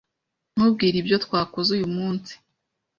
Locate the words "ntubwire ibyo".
0.55-1.17